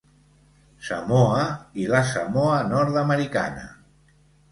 Samoa 0.85 1.43
i 1.83 1.85
la 1.91 1.99
Samoa 2.13 2.55
Nord-americana. 2.71 3.67